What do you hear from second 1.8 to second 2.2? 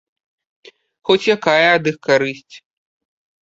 іх